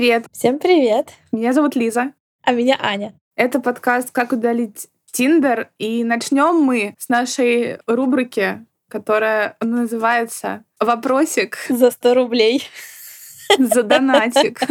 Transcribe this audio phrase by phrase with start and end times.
[0.00, 0.26] Всем привет!
[0.32, 1.08] Всем привет!
[1.30, 2.14] Меня зовут Лиза.
[2.42, 3.12] А меня Аня.
[3.36, 5.68] Это подкаст «Как удалить Тиндер».
[5.76, 11.58] И начнем мы с нашей рубрики, которая называется «Вопросик».
[11.68, 12.66] За 100 рублей.
[13.58, 14.62] За донатик.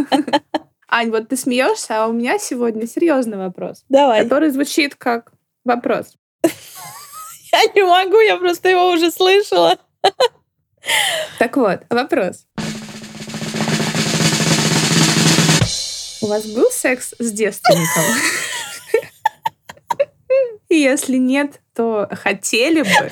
[0.89, 3.85] Ань, вот ты смеешься, а у меня сегодня серьезный вопрос.
[3.87, 4.23] Давай.
[4.23, 5.31] Который звучит как
[5.63, 6.15] вопрос.
[6.41, 9.77] Я не могу, я просто его уже слышала.
[11.37, 12.47] Так вот, вопрос.
[16.21, 18.03] У вас был секс с девственником?
[20.69, 23.11] Если нет, то хотели бы?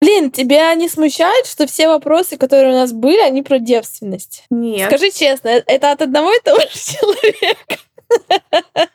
[0.00, 4.44] Блин, тебя не смущает, что все вопросы, которые у нас были, они про девственность?
[4.50, 4.88] Нет.
[4.88, 7.78] Скажи честно, э, это от одного и того же человека?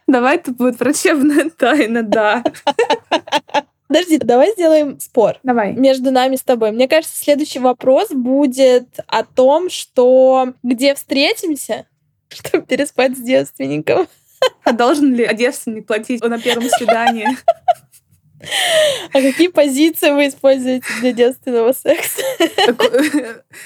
[0.07, 2.43] Давай это будет врачебная тайна, да.
[3.87, 5.39] Подожди, давай сделаем спор.
[5.41, 5.73] Давай.
[5.73, 6.71] Между нами с тобой.
[6.71, 11.87] Мне кажется, следующий вопрос будет о том, что где встретимся,
[12.33, 14.07] чтобы переспать с девственником.
[14.63, 17.27] А должен ли девственник платить на первом свидании?
[19.11, 22.21] А какие позиции вы используете для девственного секса?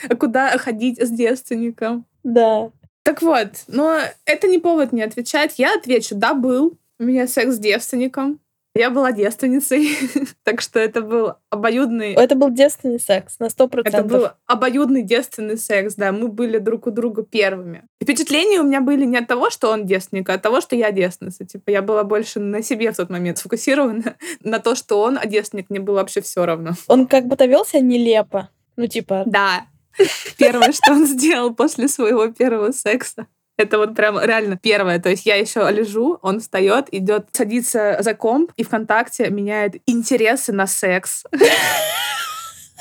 [0.10, 2.08] А куда ходить с девственником?
[2.24, 2.72] Да.
[3.04, 5.60] Так вот, но это не повод не отвечать.
[5.60, 6.80] Я отвечу, да, был.
[7.00, 8.40] У меня секс с девственником.
[8.76, 9.90] Я была девственницей,
[10.44, 12.14] так что это был обоюдный...
[12.14, 14.06] Это был девственный секс, на сто процентов.
[14.06, 16.12] Это был обоюдный девственный секс, да.
[16.12, 17.84] Мы были друг у друга первыми.
[18.02, 20.76] И впечатления у меня были не от того, что он девственник, а от того, что
[20.76, 21.46] я девственница.
[21.46, 24.16] Типа я была больше на себе в тот момент сфокусирована.
[24.44, 26.72] на то, что он, а девственник, мне было вообще все равно.
[26.88, 28.50] Он как будто велся нелепо.
[28.76, 29.22] Ну, типа...
[29.28, 29.68] Да.
[30.38, 33.28] Первое, что он сделал после своего первого секса.
[33.58, 35.00] Это вот прям реально первое.
[35.00, 40.52] То есть я еще лежу, он встает, идет, садится за комп и ВКонтакте меняет интересы
[40.52, 41.24] на секс.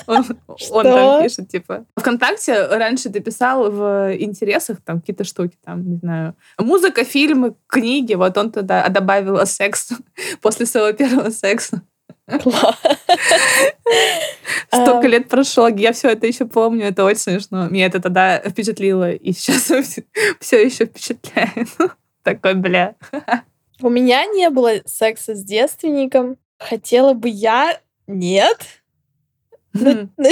[0.07, 0.25] Он,
[0.71, 5.97] он там пишет, типа, ВКонтакте раньше ты писал в интересах там какие-то штуки, там, не
[5.97, 9.91] знаю, музыка, фильмы, книги, вот он туда добавил секс
[10.41, 11.83] после своего первого секса.
[14.75, 17.69] Столько лет прошло, я все это еще помню, это очень смешно.
[17.69, 19.71] Меня это тогда впечатлило, и сейчас
[20.41, 21.69] все еще впечатляет.
[22.23, 22.95] Такой, бля.
[23.81, 26.39] У меня не было секса с девственником.
[26.59, 27.81] Хотела бы я?
[28.07, 28.83] Нет.
[29.75, 30.29] Ну, ну,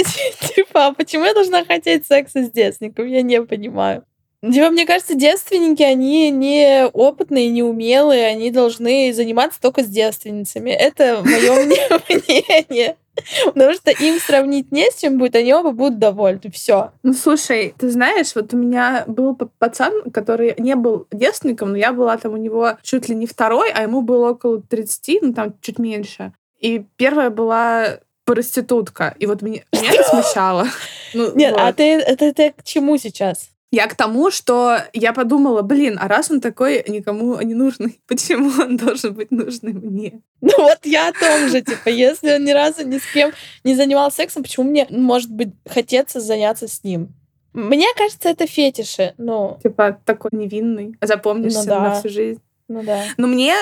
[0.55, 3.07] типа, а почему я должна хотеть секса с девственником?
[3.07, 4.05] Я не понимаю.
[4.41, 10.71] Типа, мне кажется, девственники, они не опытные, не умелые, они должны заниматься только с девственницами.
[10.71, 11.65] Это мое
[12.09, 12.97] мнение.
[13.45, 16.49] Потому что им сравнить не с чем будет, они оба будут довольны.
[16.51, 16.91] Все.
[17.03, 21.93] Ну, слушай, ты знаешь, вот у меня был пацан, который не был девственником, но я
[21.93, 25.53] была там у него чуть ли не второй, а ему было около 30, ну там
[25.61, 26.33] чуть меньше.
[26.59, 29.13] И первая была проститутка.
[29.19, 30.67] И вот меня, меня это смущало.
[31.13, 31.69] Ну, Нет, а вот.
[31.69, 33.49] а ты это, это к чему сейчас?
[33.71, 38.51] Я к тому, что я подумала, блин, а раз он такой никому не нужный, почему
[38.61, 40.21] он должен быть нужный мне?
[40.41, 43.31] Ну вот я о том же, типа, если он ни разу ни с кем
[43.63, 47.13] не занимался сексом, почему мне, может быть, хотеться заняться с ним?
[47.53, 49.57] Мне кажется, это фетиши, ну...
[49.63, 51.79] Типа такой невинный, запомнишься ну, да.
[51.79, 52.41] на всю жизнь.
[52.67, 53.03] Ну да.
[53.17, 53.55] Но мне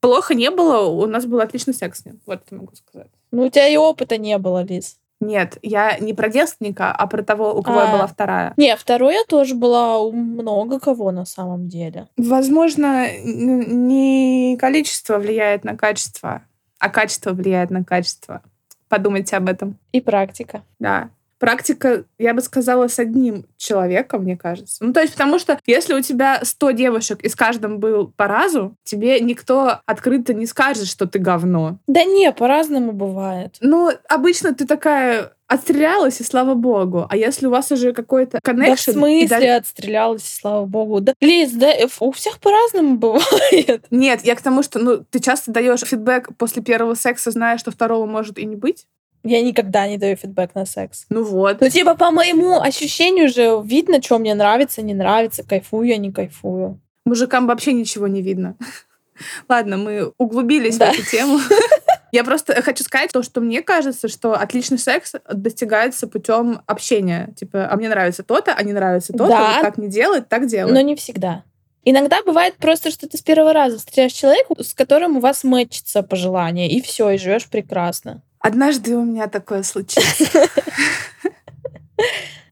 [0.00, 3.08] плохо не было, у нас был отличный секс с ним, вот это могу сказать.
[3.32, 4.98] Ну у тебя и опыта не было, Лиз.
[5.20, 8.52] Нет, я не про девственника, а про того, у кого а, я была вторая.
[8.56, 12.08] Не, второй я тоже была у много кого на самом деле.
[12.16, 16.42] Возможно, не количество влияет на качество,
[16.78, 18.42] а качество влияет на качество.
[18.88, 19.78] Подумайте об этом.
[19.92, 20.62] И практика.
[20.78, 24.84] Да практика, я бы сказала, с одним человеком, мне кажется.
[24.84, 28.26] Ну, то есть, потому что если у тебя 100 девушек, и с каждым был по
[28.26, 31.78] разу, тебе никто открыто не скажет, что ты говно.
[31.86, 33.56] Да не, по-разному бывает.
[33.60, 37.06] Ну, обычно ты такая отстрелялась, и слава богу.
[37.08, 38.90] А если у вас уже какой-то коннекшн...
[38.90, 39.46] Да в смысле даже...
[39.48, 41.00] отстрелялась, и слава богу?
[41.00, 43.84] Да, Лиз, да, у всех по-разному бывает.
[43.90, 47.70] Нет, я к тому, что ну, ты часто даешь фидбэк после первого секса, зная, что
[47.70, 48.86] второго может и не быть.
[49.22, 51.06] Я никогда не даю фидбэк на секс.
[51.10, 51.60] Ну вот.
[51.60, 56.12] Ну, типа, по моему ощущению же видно, что мне нравится, не нравится, кайфую я, не
[56.12, 56.80] кайфую.
[57.04, 58.56] Мужикам вообще ничего не видно.
[59.48, 60.92] Ладно, мы углубились да.
[60.92, 61.38] в эту тему.
[62.12, 67.30] Я просто хочу сказать то, что мне кажется, что отличный секс достигается путем общения.
[67.36, 69.52] Типа, а мне нравится то-то, а не нравится то-то, да.
[69.54, 70.72] вот так не делать, так делать.
[70.72, 71.42] Но не всегда.
[71.84, 76.02] Иногда бывает просто, что ты с первого раза встречаешь человека, с которым у вас мэчится
[76.02, 78.22] пожелание, и все, и живешь прекрасно.
[78.46, 80.22] Однажды у меня такое случилось.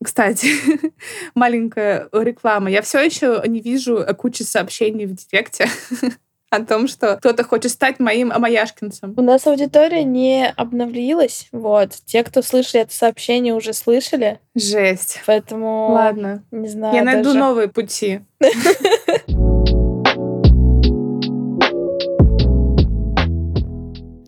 [0.03, 0.49] Кстати,
[1.37, 2.69] маленькая реклама.
[2.69, 5.69] Я все еще не вижу кучи сообщений в директе
[6.51, 9.15] о том, что кто-то хочет стать моим амаяшкинцем.
[9.17, 11.47] У нас аудитория не обновилась.
[11.53, 11.91] Вот.
[12.07, 14.41] Те, кто слышали это сообщение, уже слышали.
[14.57, 15.21] Жесть.
[15.27, 15.93] Поэтому...
[15.93, 16.43] Ладно.
[16.51, 17.39] Не знаю Я найду даже.
[17.39, 18.21] новые пути.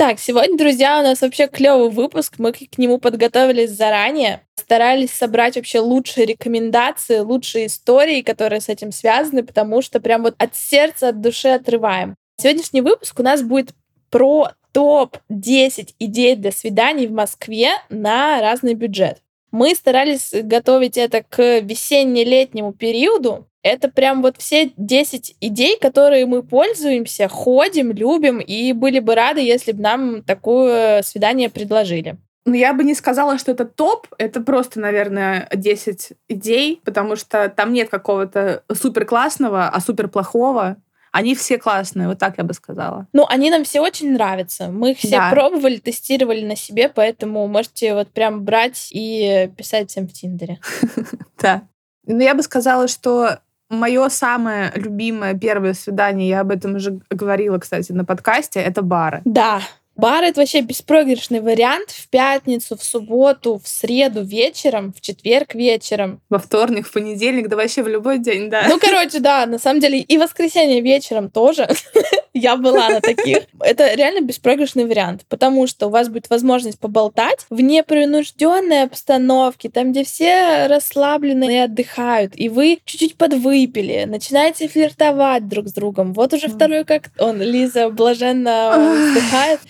[0.09, 2.35] Так, сегодня, друзья, у нас вообще клевый выпуск.
[2.39, 4.41] Мы к нему подготовились заранее.
[4.55, 10.37] Старались собрать вообще лучшие рекомендации, лучшие истории, которые с этим связаны, потому что прям вот
[10.39, 12.15] от сердца, от души отрываем.
[12.41, 13.71] Сегодняшний выпуск у нас будет
[14.09, 19.19] про топ-10 идей для свиданий в Москве на разный бюджет.
[19.57, 23.49] Мы старались готовить это к весенне-летнему периоду.
[23.63, 29.41] Это прям вот все 10 идей, которые мы пользуемся, ходим, любим, и были бы рады,
[29.41, 32.19] если бы нам такое свидание предложили.
[32.45, 34.09] Ну, я бы не сказала, что это топ.
[34.19, 40.77] Это просто, наверное, 10 идей, потому что там нет какого-то супер классного, а супер плохого.
[41.17, 43.07] Они все классные, вот так я бы сказала.
[43.15, 44.69] Ну, они нам все очень нравятся.
[44.69, 45.31] Мы их все Да.
[45.31, 50.61] пробовали, тестировали на себе, поэтому можете вот прям брать и писать всем в Тиндере.
[51.41, 51.63] Да.
[52.07, 53.39] Ну, я бы сказала, что
[53.71, 59.23] мое самое любимое первое свидание, я об этом уже говорила, кстати, на подкасте, это бары.
[59.25, 59.61] Да,
[59.97, 66.21] бар— это вообще беспроигрышный вариант в пятницу, в субботу, в среду вечером, в четверг вечером.
[66.31, 68.67] Во вторник, в понедельник, да вообще в любой день, да.
[68.69, 71.69] Ну, короче, да, на самом деле и воскресенье вечером тоже.
[72.37, 73.39] Я была на таких.
[73.61, 79.93] Это реально беспроигрышный вариант, потому что у вас будет возможность поболтать в непринужденной обстановке, там,
[79.93, 86.13] где все расслаблены и отдыхают, и вы чуть-чуть подвыпили, начинаете флиртовать друг с другом.
[86.13, 88.99] Вот уже второй как он, Лиза блаженно Ах.
[88.99, 89.61] вздыхает.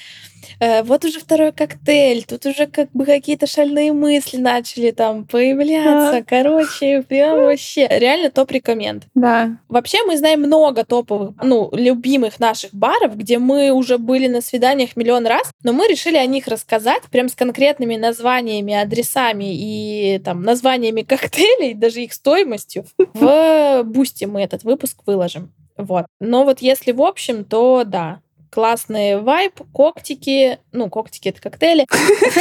[0.61, 6.25] Э, Вот уже второй коктейль, тут уже как бы какие-то шальные мысли начали там появляться.
[6.27, 9.05] Короче, прям вообще реально top recommend.
[9.15, 9.59] Да.
[9.69, 14.97] Вообще мы знаем много топовых, ну, любимых наших баров, где мы уже были на свиданиях
[14.97, 20.43] миллион раз, но мы решили о них рассказать прям с конкретными названиями, адресами и там
[20.43, 22.85] названиями коктейлей, даже их стоимостью.
[23.15, 25.53] В Boosty мы этот выпуск выложим.
[25.77, 26.07] Вот.
[26.21, 28.21] Но вот если в общем, то да,
[28.57, 31.85] классный вайб, коктики, ну, коктики— это коктейли,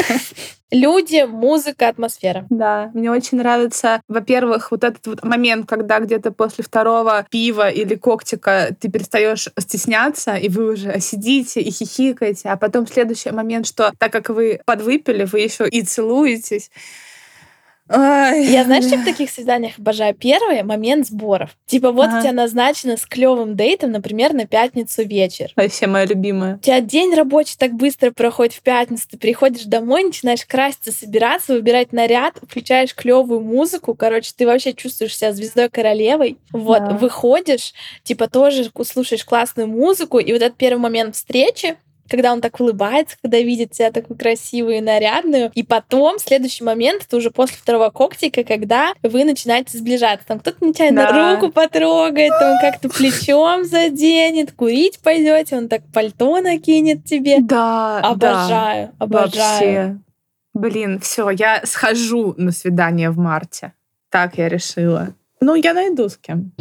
[0.72, 2.48] люди, музыка, атмосфера.
[2.50, 7.96] Да, мне очень нравится, во-первых, вот этот вот момент, когда где-то после второго пива или
[7.96, 13.92] коктика ты перестаешь стесняться, и вы уже сидите и хихикаете, а потом следующий момент, что
[14.00, 16.72] так как вы подвыпили, вы еще и целуетесь.
[17.88, 20.16] Ой, Я знаешь, что в таких свиданиях обожаю?
[20.16, 21.52] Первый момент сборов.
[21.68, 22.18] Типа вот Ага.
[22.18, 25.52] у тебя назначено с клевым дейтом, например, на пятницу вечер.
[25.56, 26.56] Вообще моя любимая.
[26.56, 31.54] У тебя день рабочий так быстро проходит в пятницу, ты приходишь домой, начинаешь краситься, собираться,
[31.54, 36.38] выбирать наряд, включаешь клевую музыку, короче, ты вообще чувствуешь себя звездой королевой.
[36.52, 36.96] Вот, Да.
[36.96, 37.74] выходишь,
[38.04, 41.76] типа тоже слушаешь классную музыку, и вот этот первый момент встречи,
[42.10, 45.52] когда он так улыбается, когда видит тебя такую красивую и нарядную.
[45.54, 50.28] И потом, следующий момент, это уже после второго коктика, когда вы начинаете сближаться.
[50.28, 51.36] Там кто-то тебя Да.
[51.36, 57.40] руку потрогает, там как-то плечом заденет, курить пойдете, он так пальто накинет тебе.
[57.40, 58.10] Да, да.
[58.10, 59.31] Обожаю, обожаю.
[59.31, 59.98] Вообще.
[60.54, 63.74] Блин, все, я схожу на свидание в марте.
[64.10, 65.10] Так я решила.
[65.42, 66.54] Ну, я найду с кем.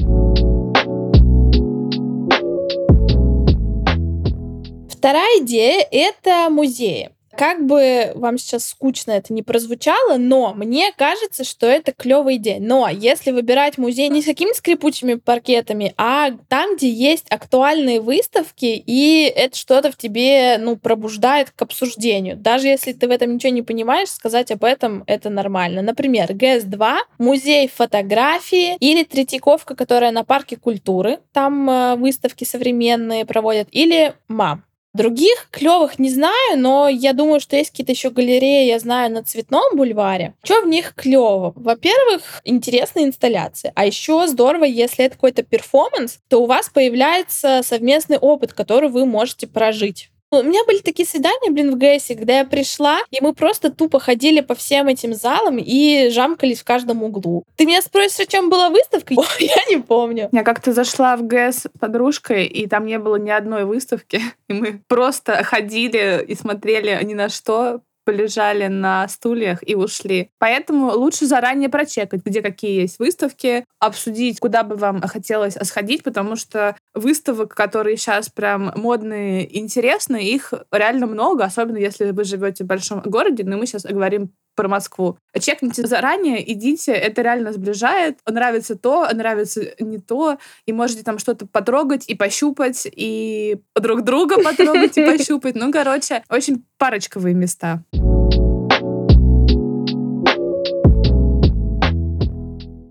[5.04, 7.10] Вторая идея— это музеи.
[7.36, 12.58] Как бы вам сейчас скучно это не прозвучало, но мне кажется, что это клевая идея.
[12.58, 18.82] Но если выбирать музей не с какими-то скрипучими паркетами, а там, где есть актуальные выставки,
[18.86, 22.38] и это что-то в тебе, ну, пробуждает к обсуждению.
[22.38, 25.82] Даже если ты в этом ничего не понимаешь, сказать об этом это нормально.
[25.82, 33.68] Например, ГС-2, музей фотографии или Третьяковка, которая на парке культуры, там э, выставки современные проводят,
[33.70, 34.64] или МАМ.
[34.94, 39.24] Других клевых не знаю, но я думаю, что есть какие-то еще галереи, я знаю, на
[39.24, 40.34] Цветном бульваре.
[40.44, 41.52] Что в них клево?
[41.56, 43.72] Во-первых, интересные инсталляции.
[43.74, 49.04] А еще здорово, если это какой-то перформанс, то у вас появляется совместный опыт, который вы
[49.04, 50.10] можете прожить.
[50.40, 54.00] У меня были такие свидания, блин, в ГЭСе, когда я пришла, и мы просто тупо
[54.00, 57.44] ходили по всем этим залам и жамкались в каждом углу.
[57.56, 59.14] Ты меня спросишь, о чем была выставка?
[59.16, 60.28] Ой, Я не помню.
[60.32, 64.20] Я как-то зашла в ГЭС с подружкой, и там не было ни одной выставки.
[64.48, 70.30] И мы просто ходили и смотрели ни на что, полежали на стульях и ушли.
[70.38, 76.36] Поэтому лучше заранее прочекать, где какие есть выставки, обсудить, куда бы вам хотелось сходить, потому
[76.36, 82.66] что выставок, которые сейчас прям модные, интересные, их реально много, особенно если вы живете в
[82.66, 85.18] большом городе, но мы сейчас говорим про Москву.
[85.38, 88.18] Чекните заранее, идите, это реально сближает.
[88.28, 94.42] Нравится то, нравится не то, и можете там что-то потрогать и пощупать, и друг друга
[94.42, 95.54] потрогать и пощупать.
[95.54, 97.82] Ну, короче, очень парочковые места.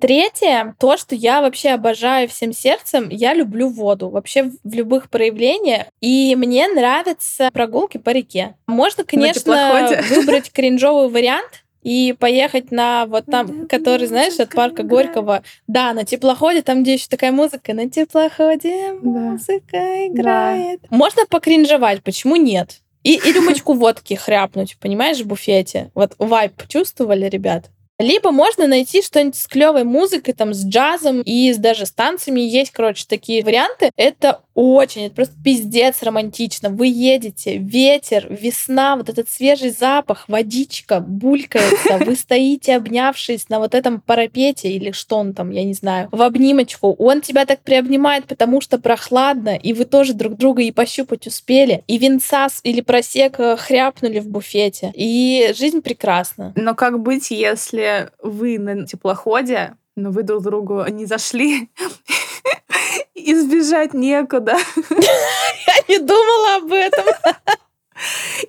[0.04, 4.10] Третье, то, что я вообще обожаю всем сердцем, я люблю воду.
[4.10, 5.84] Вообще в любых проявлениях.
[6.02, 8.58] И мне нравятся прогулки по реке.
[8.68, 15.42] Можно, конечно, выбрать кринжовый вариант, и поехать на вот там, который, знаешь, от парка Горького.
[15.68, 17.74] Да, на теплоходе, там, где еще такая музыка.
[17.74, 20.82] На теплоходе музыка играет.
[20.82, 20.88] Да.
[20.90, 22.82] Можно покринжевать, почему нет?
[23.04, 25.92] И, и рюмочку водки хряпнуть, понимаешь, в буфете.
[25.96, 27.70] Вот вайп чувствовали, ребят?
[28.00, 32.40] Либо можно найти что-нибудь с клевой музыкой, там, с джазом и с даже с танцами.
[32.40, 33.92] Есть, короче, такие варианты.
[33.96, 36.70] Это очень, это просто пиздец романтично.
[36.70, 43.74] Вы едете, ветер, весна, вот этот свежий запах, водичка булькается, вы стоите, обнявшись на вот
[43.74, 46.94] этом парапете или что он там, я не знаю, в обнимочку.
[47.00, 51.84] Он тебя так приобнимает, потому что прохладно, и вы тоже друг друга и пощупать успели,
[51.88, 54.92] и винца или просек хряпнули в буфете.
[54.96, 56.54] И жизнь прекрасна.
[56.56, 61.70] Но как быть, если вы на теплоходе, но вы друг другу не зашли,
[63.32, 64.58] избежать некуда.
[64.90, 67.06] Я не думала об этом.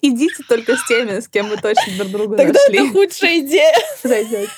[0.02, 2.78] Идите только с теми, с кем вы точно друг друга Тогда нашли.
[2.78, 3.74] это худшая идея.
[4.02, 4.48] Зайдет.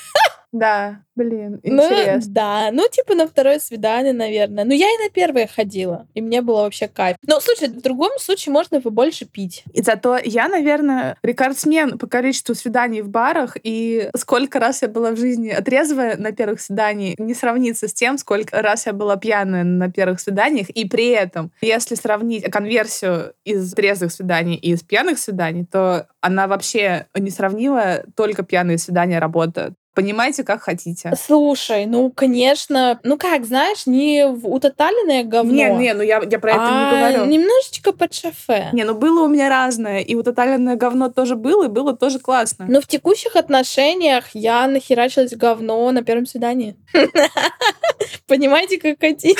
[0.53, 2.27] Да, блин, ну, интересно.
[2.27, 4.63] Ну, да, ну типа на второе свидание, наверное.
[4.63, 7.17] Ну я и на первое ходила, и мне было вообще кайф.
[7.27, 9.63] Но слушай, в другом случае можно побольше пить.
[9.73, 15.11] И зато я, наверное, рекордсмен по количеству свиданий в барах, и сколько раз я была
[15.11, 19.65] в жизни отрезвая на первых свиданиях, не сравнится с тем, сколько раз я была пьяная
[19.65, 25.19] на первых свиданиях, и при этом, если сравнить конверсию из трезвых свиданий и из пьяных
[25.19, 29.73] свиданий, то она вообще несравнимо, только пьяные свидания работают.
[29.97, 31.11] Понимаете, как хотите.
[31.19, 35.51] Слушай, ну, конечно, ну как, знаешь, не в утоталенное говно.
[35.51, 37.25] Не, не, ну я, я про это а не говорю.
[37.25, 38.69] немножечко под шофе.
[38.73, 40.01] Не, ну было у меня разное.
[40.01, 42.67] И утоталенное говно тоже было, и было тоже классно.
[42.69, 46.75] Но в текущих отношениях я нахерачилась говно на первом свидании.
[48.27, 49.39] Понимаете, как хотите.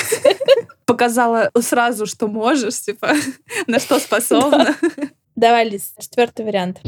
[0.87, 3.11] Показала сразу, что можешь, типа,
[3.67, 4.75] на что способна.
[5.35, 6.79] Давай, Лиз, четвертый вариант.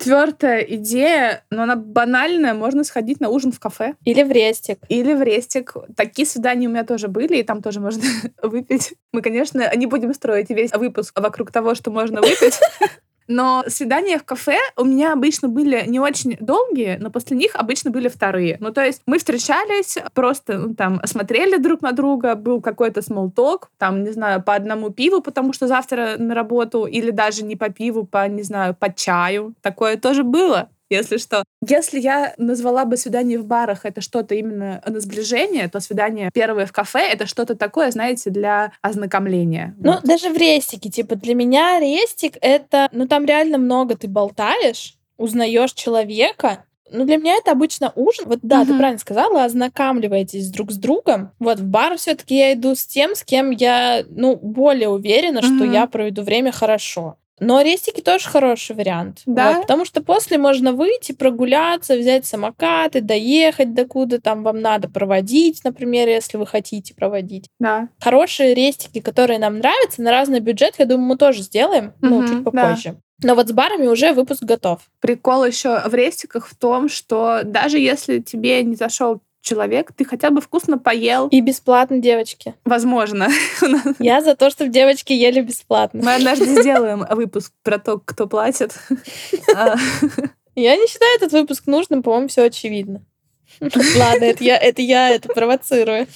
[0.00, 3.96] Четвертая идея, но она банальная, можно сходить на ужин в кафе.
[4.06, 4.78] Или в рестик.
[4.88, 5.74] Или в рестик.
[5.94, 8.02] Такие свидания у меня тоже были, и там тоже можно
[8.42, 8.94] выпить.
[9.12, 12.58] Мы, конечно, не будем строить весь выпуск вокруг того, что можно выпить.
[13.30, 17.92] Но свидания в кафе у меня обычно были не очень долгие, но после них обычно
[17.92, 18.56] были вторые.
[18.58, 23.70] Ну, то есть мы встречались, просто ну, там смотрели друг на друга, был какой-то смолток,
[23.78, 27.68] там, не знаю, по одному пиву, потому что завтра на работу, или даже не по
[27.68, 29.54] пиву, по, не знаю, по чаю.
[29.62, 31.44] Такое тоже было если что.
[31.66, 36.66] Если я назвала бы свидание в барах это что-то именно на сближение, то свидание первое
[36.66, 39.74] в кафе это что-то такое, знаете, для ознакомления.
[39.78, 40.02] Ну, вот.
[40.02, 45.72] даже в рестике, типа, для меня рестик это, ну, там реально много ты болтаешь, узнаешь
[45.72, 48.24] человека, ну, для меня это обычно ужин.
[48.26, 48.66] Вот да, uh-huh.
[48.66, 51.30] ты правильно сказала, ознакомливаетесь друг с другом.
[51.38, 55.56] Вот в бар все-таки я иду с тем, с кем я, ну, более уверена, uh-huh.
[55.56, 57.16] что я проведу время хорошо.
[57.40, 59.22] Но рестики тоже хороший вариант.
[59.26, 59.52] Да.
[59.52, 65.64] Вот, потому что после можно выйти, прогуляться, взять самокаты, доехать докуда там вам надо проводить,
[65.64, 67.48] например, если вы хотите проводить.
[67.58, 67.88] Да.
[67.98, 72.28] Хорошие рестики, которые нам нравятся, на разный бюджет, я думаю, мы тоже сделаем, угу, ну,
[72.28, 72.90] чуть попозже.
[72.90, 73.00] Да.
[73.22, 74.80] Но вот с барами уже выпуск готов.
[75.00, 80.30] Прикол еще в рестиках в том, что даже если тебе не зашел человек, ты хотя
[80.30, 81.28] бы вкусно поел.
[81.28, 82.54] И бесплатно, девочки.
[82.64, 83.28] Возможно.
[83.98, 86.02] Я за то, чтобы девочки ели бесплатно.
[86.04, 88.74] Мы однажды сделаем выпуск про то, кто платит.
[89.54, 89.76] А.
[90.54, 93.04] Я не считаю этот выпуск нужным, по-моему, все очевидно.
[93.60, 96.06] Ладно, это я, это я это провоцирую.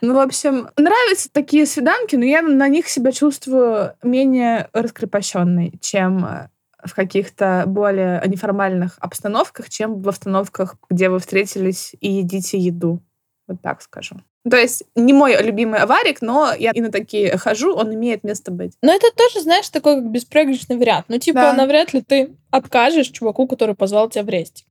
[0.00, 6.48] Ну, в общем, нравятся такие свиданки, но я на них себя чувствую менее раскрепощенной, чем
[6.84, 13.00] в каких-то более неформальных обстановках, чем в обстановках, где вы встретились и едите еду.
[13.46, 14.16] Вот так скажу.
[14.48, 18.50] То есть не мой любимый аварик, но я и на такие хожу, он имеет место
[18.50, 18.72] быть.
[18.82, 21.06] Но это тоже, знаешь, такой как беспроигрышный вариант.
[21.08, 21.52] Ну, типа, да.
[21.52, 24.66] навряд ли ты откажешь чуваку, который позвал тебя в рестик.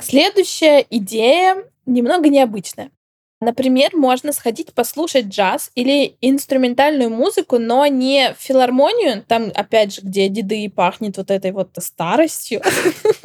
[0.00, 2.90] Следующая идея немного необычная.
[3.40, 10.02] Например, можно сходить послушать джаз или инструментальную музыку, но не в филармонию, там, опять же,
[10.02, 12.60] где деды пахнет вот этой вот старостью,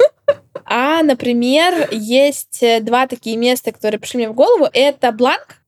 [0.64, 4.68] а, например, есть два такие места, которые пришли мне в голову.
[4.72, 5.60] Это Бланк,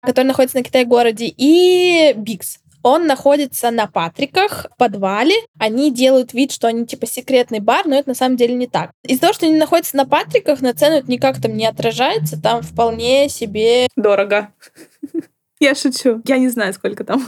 [0.00, 2.58] который находится на Китай-городе, и Бикс.
[2.84, 5.34] Он находится на Патриках, в подвале.
[5.58, 8.90] Они делают вид, что они типа секретный бар, но это на самом деле не так.
[9.04, 12.40] Из-за того, что они находятся на Патриках, на цену это никак там не отражается.
[12.40, 13.88] Там вполне себе...
[13.96, 14.52] Дорого.
[15.60, 16.20] Я шучу.
[16.26, 17.26] Я не знаю, сколько там.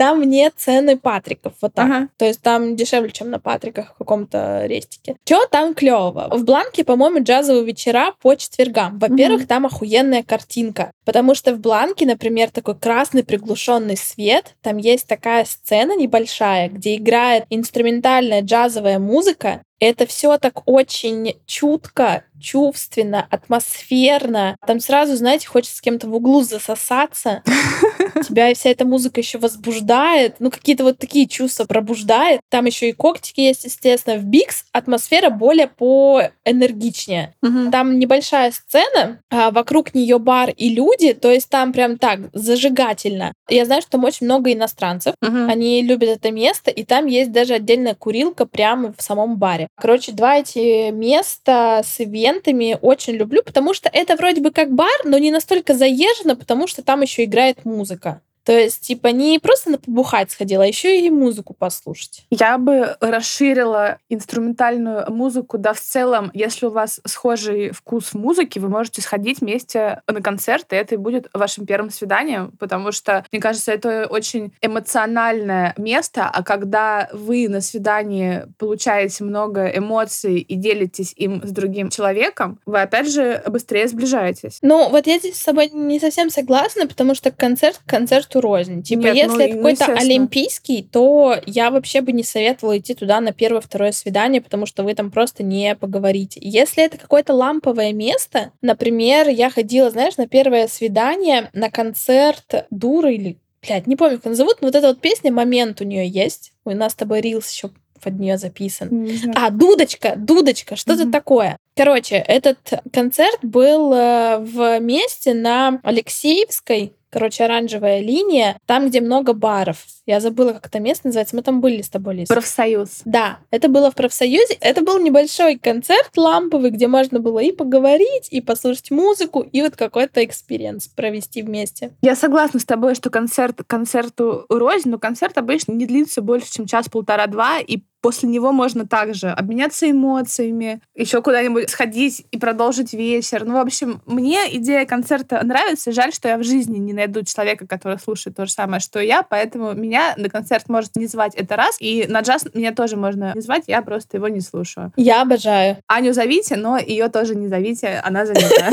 [0.00, 1.84] Там нет цены Патриков, вот так.
[1.84, 2.08] Ага.
[2.16, 5.16] То есть там дешевле, чем на Патриках в каком-то рестике.
[5.26, 6.30] Что там клево?
[6.32, 8.98] В Бланке, по-моему, джазовые вечера по четвергам.
[8.98, 9.46] Во-первых, угу.
[9.48, 10.90] там охуенная картинка.
[11.04, 14.54] Потому что в Бланке, например, такой красный приглушенный свет.
[14.62, 19.60] Там есть такая сцена небольшая, где играет инструментальная джазовая музыка.
[19.80, 24.56] Это все так очень чутко, чувственно, атмосферно.
[24.66, 27.42] Там сразу, знаете, хочется с кем-то в углу засосаться.
[28.26, 30.36] Тебя вся эта музыка еще возбуждает.
[30.38, 32.40] Ну, какие-то вот такие чувства пробуждает.
[32.50, 34.16] Там еще и когтики есть, естественно.
[34.16, 37.34] В Бикс атмосфера более поэнергичнее.
[37.42, 37.70] Угу.
[37.70, 41.14] Там небольшая сцена, а вокруг нее бар и люди.
[41.14, 43.32] То есть там прям так зажигательно.
[43.48, 45.14] Я знаю, что там очень много иностранцев.
[45.22, 45.36] Угу.
[45.48, 46.70] Они любят это место.
[46.70, 49.68] И там есть даже отдельная курилка прямо в самом баре.
[49.76, 54.90] Короче, два эти места с ивентами очень люблю, потому что это вроде бы как бар,
[55.04, 58.20] но не настолько заезжено, потому что там еще играет музыка.
[58.44, 62.26] То есть, типа, не просто на побухать сходила, а еще и музыку послушать.
[62.30, 68.60] Я бы расширила инструментальную музыку, да, в целом, если у вас схожий вкус в музыке,
[68.60, 73.24] вы можете сходить вместе на концерт, и это и будет вашим первым свиданием, потому что,
[73.32, 80.54] мне кажется, это очень эмоциональное место, а когда вы на свидании получаете много эмоций и
[80.54, 84.58] делитесь им с другим человеком, вы, опять же, быстрее сближаетесь.
[84.62, 87.88] Ну, вот я здесь с собой не совсем согласна, потому что концерт к
[88.30, 88.82] концерту рознь.
[88.82, 93.20] Типа, Нет, если ну, это какой-то олимпийский, то я вообще бы не советовала идти туда
[93.20, 96.40] на первое-второе свидание, потому что вы там просто не поговорите.
[96.42, 103.14] Если это какое-то ламповое место, например, я ходила, знаешь, на первое свидание на концерт Дуры
[103.14, 106.08] или Блядь, не помню, как она зовут, но вот эта вот песня «Момент» у нее
[106.08, 106.54] есть.
[106.64, 107.68] У нас с тобой рилс еще
[108.02, 109.06] под нее записан.
[109.34, 111.12] А, дудочка, дудочка, что-то mm-hmm.
[111.12, 111.58] такое.
[111.76, 112.58] Короче, этот
[112.90, 119.84] концерт был э, в месте на Алексеевской, короче, оранжевая линия, там, где много баров.
[120.06, 121.36] Я забыла, как это место называется.
[121.36, 122.28] Мы там были с тобой, Лиз.
[122.28, 123.02] Профсоюз.
[123.04, 124.54] Да, это было в профсоюзе.
[124.60, 129.76] Это был небольшой концерт ламповый, где можно было и поговорить, и послушать музыку, и вот
[129.76, 131.92] какой-то experience провести вместе.
[132.02, 136.66] Я согласна с тобой, что концерт концерту рознь, но концерт обычно не длится больше, чем
[136.66, 143.44] час, полтора-два, и После него можно также обменяться эмоциями, еще куда-нибудь сходить и продолжить вечер.
[143.44, 145.92] Ну, в общем, мне идея концерта нравится.
[145.92, 149.22] Жаль, что я в жизни не найду человека, который слушает то же самое, что я,
[149.22, 153.32] поэтому меня на концерт может не звать это раз, и на джаз меня тоже можно
[153.34, 154.92] не звать, я просто его не слушаю.
[154.96, 155.78] Я обожаю.
[155.86, 158.70] Аню зовите, но ее тоже не зовите, она занята.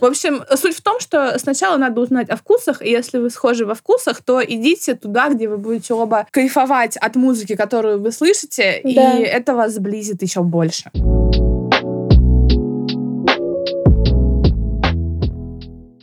[0.00, 3.64] В общем, суть в том, что сначала надо узнать о вкусах, и если вы схожи
[3.66, 8.80] во вкусах, то идите туда, где вы будете оба кайфовать от музыки, которую вы слышите,
[8.84, 9.18] да.
[9.18, 10.90] и это вас сблизит еще больше.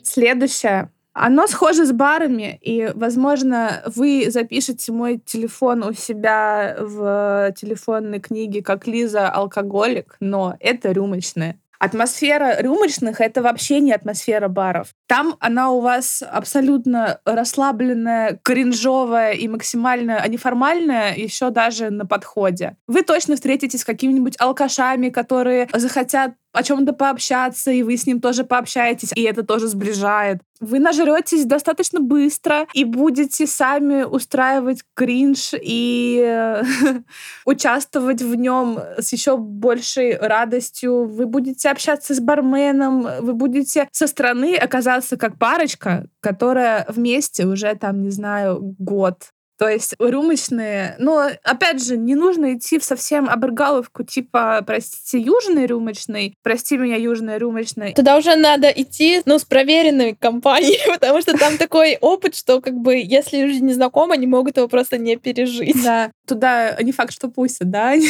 [0.03, 0.89] Следующее.
[1.13, 8.61] Оно схоже с барами, и, возможно, вы запишете мой телефон у себя в телефонной книге
[8.61, 11.59] как Лиза алкоголик, но это рюмочное.
[11.79, 14.89] Атмосфера рюмочных— это вообще не атмосфера баров.
[15.07, 22.75] Там она у вас абсолютно расслабленная, кринжовая и максимально неформальная, еще даже на подходе.
[22.87, 28.19] Вы точно встретитесь с какими-нибудь алкашами, которые захотят о чем-то пообщаться, и вы с ним
[28.19, 30.41] тоже пообщаетесь, и это тоже сближает.
[30.59, 36.63] Вы нажретесь достаточно быстро и будете сами устраивать кринж и
[37.45, 41.05] участвовать в нем с еще большей радостью.
[41.05, 47.75] Вы будете общаться с барменом, вы будете со стороны оказаться как парочка, которая вместе уже
[47.75, 49.31] там, не знаю, год.
[49.57, 55.65] То есть рюмочные, но опять же, не нужно идти в совсем обергаловку, типа, простите, южный
[55.65, 57.93] рюмочный, прости меня, южный рюмочный.
[57.93, 62.75] Туда уже надо идти, ну, с проверенной компанией, потому что там такой опыт, что как
[62.75, 65.81] бы, если люди не знакомы, они могут его просто не пережить.
[65.83, 67.95] Да, туда не факт, что пустят, да?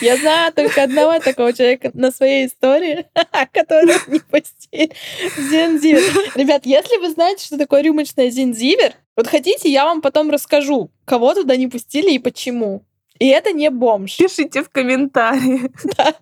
[0.00, 3.06] Я знаю только одного такого человека на своей истории,
[3.52, 4.92] который не пустили.
[5.36, 6.32] Зензивер.
[6.34, 11.34] Ребят, если вы знаете, что такое рюмочная зензивер, вот хотите, я вам потом расскажу, кого
[11.34, 12.82] туда не пустили и почему.
[13.18, 14.16] И это не бомж.
[14.16, 15.70] Пишите в комментарии.
[15.96, 16.14] Да.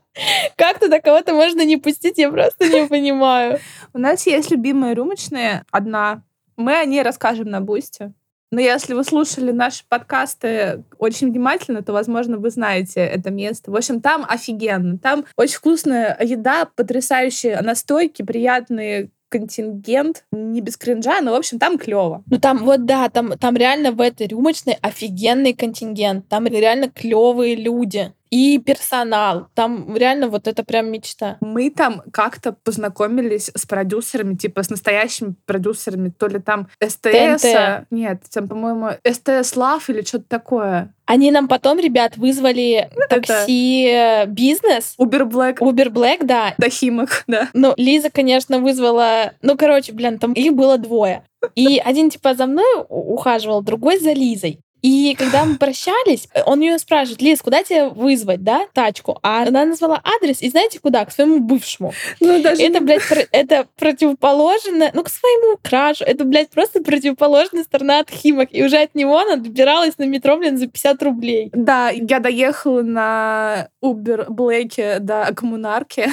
[0.56, 3.60] Как туда кого-то можно не пустить, я просто не понимаю.
[3.94, 5.64] У нас есть любимые рюмочные.
[5.70, 6.22] Одна.
[6.56, 8.12] Мы о ней расскажем на Бусте.
[8.52, 13.70] Но если вы слушали наши подкасты очень внимательно, то, возможно, вы знаете это место.
[13.70, 14.98] В общем, там офигенно.
[14.98, 21.78] Там очень вкусная еда, потрясающие настойки, приятные контингент, не без кринжа, но, в общем, там
[21.78, 22.22] клево.
[22.26, 26.28] Ну там вот да, там, там реально в этой рюмочной офигенный контингент.
[26.28, 29.48] Там реально клевые люди и персонал.
[29.54, 31.36] Там реально вот это прям мечта.
[31.42, 37.44] Мы там как-то познакомились с продюсерами, типа с настоящими продюсерами, то ли там СТС,
[37.90, 40.94] нет, там, по-моему, СТС Лав или что-то такое.
[41.04, 44.94] Они нам потом, ребят, вызвали такси э, бизнес.
[44.98, 45.58] Uber Black.
[45.58, 46.54] Uber Black, да.
[46.56, 47.48] Дохимок, да.
[47.52, 49.32] Ну, Лиза, конечно, вызвала...
[49.42, 51.24] Ну, короче, блин, там их было двое.
[51.54, 54.60] И один, типа, за мной ухаживал, другой за Лизой.
[54.82, 59.18] И когда мы прощались, он ее спрашивает, Лиз, куда тебе вызвать, да, тачку?
[59.22, 61.04] А она назвала адрес, и знаете куда?
[61.04, 61.92] К своему бывшему.
[62.20, 66.04] Ну, даже Это, блядь, про- это противоположное, ну, к своему крашу.
[66.04, 68.48] Это, блядь, просто противоположная сторона от Химок.
[68.50, 71.50] И уже от него она добиралась на метро, блин, за 50 рублей.
[71.52, 76.10] Да, я доехала на Uber Блэке до коммунарки.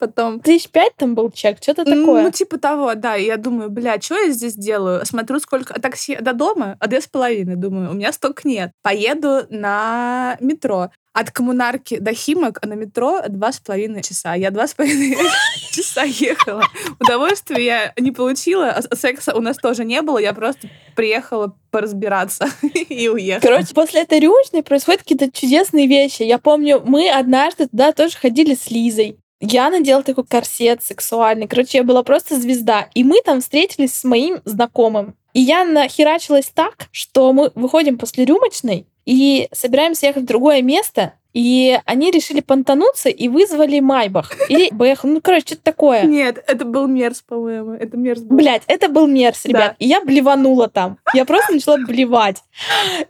[0.00, 2.22] Потом Тысяч пять там был чек, что-то такое.
[2.22, 3.18] Ну, типа того, да.
[3.18, 5.04] И я думаю, бля, что я здесь делаю?
[5.04, 7.56] Смотрю, сколько такси до дома, а две с половиной.
[7.56, 8.72] Думаю, у меня столько нет.
[8.82, 10.90] Поеду на метро.
[11.12, 14.34] От коммунарки до Химок, а на метро два с половиной часа.
[14.34, 15.18] Я два с половиной
[15.70, 16.64] часа ехала.
[16.98, 20.16] Удовольствия я не получила, а секса у нас тоже не было.
[20.16, 23.52] Я просто приехала поразбираться и уехала.
[23.52, 26.22] Короче, после этой рюмочной происходят какие-то чудесные вещи.
[26.22, 29.18] Я помню, мы однажды туда тоже ходили с Лизой.
[29.40, 31.48] Я надела такой корсет сексуальный.
[31.48, 32.88] Короче, я была просто звезда.
[32.94, 35.14] И мы там встретились с моим знакомым.
[35.32, 41.14] И я нахерачилась так, что мы выходим после рюмочной и собираемся ехать в другое место.
[41.32, 44.32] И они решили понтануться и вызвали Майбах.
[44.48, 46.02] Или Бэх, ну, короче, что-то такое.
[46.02, 47.72] Нет, это был Мерс, по-моему.
[47.72, 48.36] Это Мерс был.
[48.36, 49.70] Блять, это был мерз, ребят.
[49.70, 49.76] Да.
[49.78, 50.98] И я блеванула там.
[51.14, 52.42] Я просто начала блевать.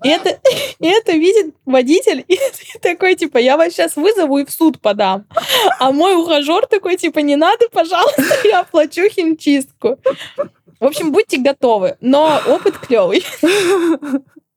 [0.05, 0.39] И это,
[0.79, 2.39] и это видит водитель, и
[2.83, 5.27] такой, типа, я вас сейчас вызову и в суд подам.
[5.79, 9.99] А мой ухажер такой, типа, не надо, пожалуйста, я оплачу химчистку.
[10.79, 13.23] В общем, будьте готовы, но опыт клевый.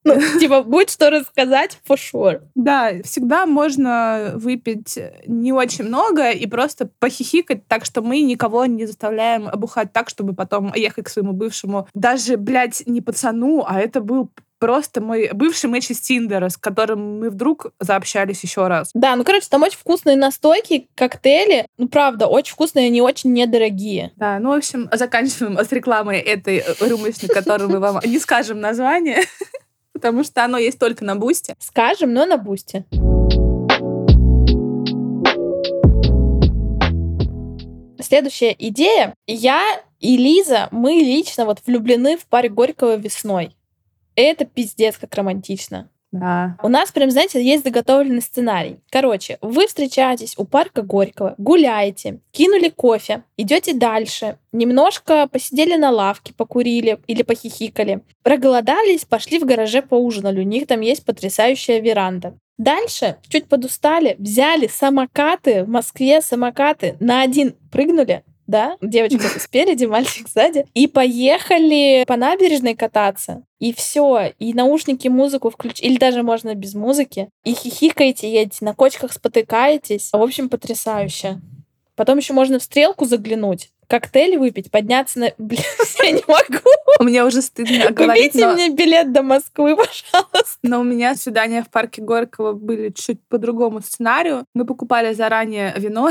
[0.04, 2.42] Ну, типа, будет что рассказать, for sure.
[2.56, 8.86] Да, всегда можно выпить не очень много и просто похихикать, так что мы никого не
[8.86, 11.88] заставляем обухать так, чтобы потом ехать к своему бывшему.
[11.94, 14.30] Даже, блядь, не пацану, а это был
[14.64, 18.92] просто мой бывший матч из Тиндера, с которым мы вдруг заобщались еще раз.
[18.94, 21.68] Да, ну, короче, там очень вкусные настойки, коктейли.
[21.78, 24.14] Ну, правда, очень вкусные, они очень недорогие.
[24.16, 29.24] Да, ну, в общем, заканчиваем с рекламой этой рюмочной, которую мы вам не скажем название,
[30.04, 31.56] потому что оно есть только на бусте.
[31.60, 32.84] Скажем, но на бусте.
[38.02, 39.16] Следующая идея.
[39.28, 39.64] Я
[40.02, 43.56] и Лиза, мы лично вот влюблены в паре Горького весной.
[44.16, 45.90] Это пиздец как романтично.
[46.14, 46.58] Да.
[46.62, 48.78] У нас прям, знаете, есть заготовленный сценарий.
[48.92, 56.32] Короче, вы встречаетесь у парка Горького, гуляете, кинули кофе, идете дальше, немножко посидели на лавке,
[56.38, 62.38] покурили или похихикали, проголодались, пошли в гараже поужинали, у них там есть потрясающая веранда.
[62.60, 70.28] Дальше чуть подустали, взяли самокаты в Москве, самокаты на один прыгнули, да, девочка спереди, мальчик
[70.28, 73.44] сзади, и поехали по набережной кататься.
[73.60, 78.74] И все, и наушники музыку включить, или даже можно без музыки, и хихикаете, едете, на
[78.74, 80.10] кочках спотыкаетесь.
[80.12, 81.40] В общем, потрясающе.
[81.96, 85.32] Потом еще можно в стрелку заглянуть, коктейль выпить, подняться на...
[85.38, 85.62] Блин,
[86.04, 86.70] я не могу.
[87.00, 88.54] Мне уже стыдно говорить, Купите но...
[88.54, 90.58] мне билет до Москвы, пожалуйста.
[90.64, 94.46] Но у меня свидания в парке Горького были чуть по другому сценарию.
[94.54, 96.10] Мы покупали заранее вино,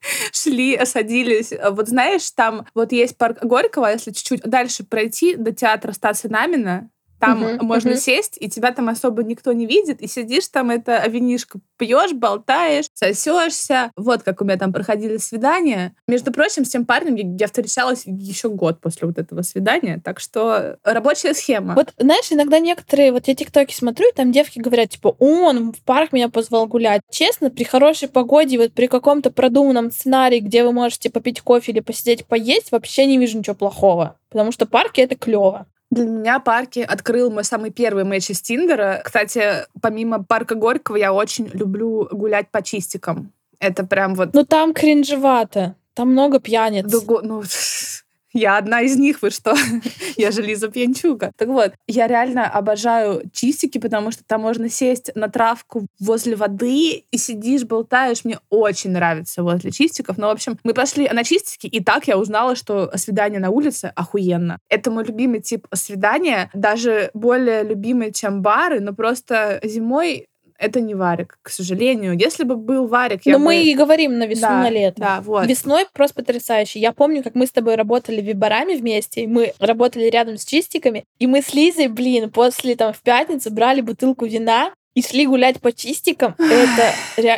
[0.32, 1.52] шли, садились.
[1.70, 6.28] Вот знаешь, там вот есть парк Горького, а если чуть-чуть дальше пройти до театра Стаса
[6.28, 8.00] Намина, там Мгм, можно мгм.
[8.00, 12.86] сесть, и тебя там особо никто не видит, и сидишь там, это винишко пьешь, болтаешь,
[12.94, 13.90] сосешься.
[13.96, 15.94] Вот как у меня там проходили свидания.
[16.08, 20.18] Между прочим, с тем парнем я, я встречалась еще год после вот этого свидания, так
[20.18, 21.74] что рабочая схема.
[21.74, 25.82] Вот, знаешь, иногда некоторые, вот я тиктоки смотрю, и там девки говорят, типа, он в
[25.82, 27.02] парк меня позвал гулять.
[27.10, 31.80] Честно, при хорошей погоде, вот при каком-то продуманном сценарии, где вы можете попить кофе или
[31.80, 34.16] посидеть поесть, вообще не вижу ничего плохого.
[34.30, 35.66] Потому что парки— это клево.
[35.90, 39.02] Для меня парки открыл мой самый первый матч из Тиндера.
[39.04, 43.32] Кстати, помимо парка Горького, я очень люблю гулять по чистикам.
[43.58, 44.32] Это прям вот...
[44.32, 45.74] Но там кринжевато.
[45.94, 46.86] Там много пьяниц.
[46.86, 47.42] дуго- Ну,
[48.32, 49.54] Я одна из них, вы что?
[50.16, 51.32] я же Лиза Пьянчука.
[51.36, 57.04] Так вот, я реально обожаю чистики, потому что там можно сесть на травку возле воды
[57.10, 58.24] и сидишь, болтаешь.
[58.24, 60.16] Мне очень нравится возле чистиков.
[60.18, 63.92] Но, в общем, мы пошли на чистики, и так я узнала, что свидание на улице
[63.96, 64.58] охуенно.
[64.68, 70.28] Это мой любимый тип свидания, даже более любимый, чем бары, но просто зимой
[70.60, 72.16] это не варик, к сожалению.
[72.16, 73.46] Если бы был варик, я Но бы...
[73.46, 75.00] мы и говорим на весну, да, на лето.
[75.00, 75.46] Да, вот.
[75.46, 76.78] Весной просто потрясающе.
[76.78, 81.26] Я помню, как мы с тобой работали виборами вместе, мы работали рядом с чистиками, и
[81.26, 85.72] мы с Лизой, блин, после там в пятницу брали бутылку вина, и шли гулять по
[85.72, 86.34] чистикам.
[86.38, 86.92] Это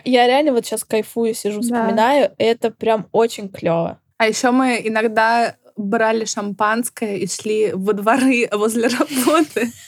[0.05, 2.29] я реально вот сейчас кайфую, сижу, вспоминаю.
[2.29, 2.35] Да.
[2.39, 4.01] Это прям очень клево.
[4.17, 9.71] А еще мы иногда брали шампанское и шли во дворы возле работы.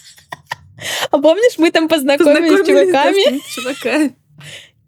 [1.11, 3.39] А помнишь, мы там познакомились, с чуваками?
[3.39, 4.17] С чуваками.